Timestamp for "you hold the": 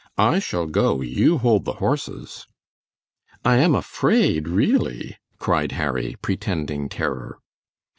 1.03-1.73